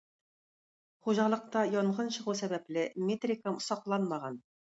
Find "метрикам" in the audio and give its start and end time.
3.11-3.63